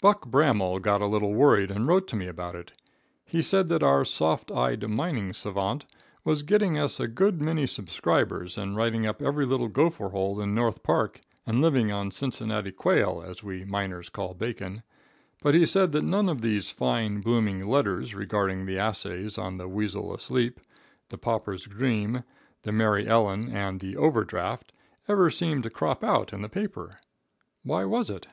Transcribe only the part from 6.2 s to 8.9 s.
was getting us a good many subscribers, and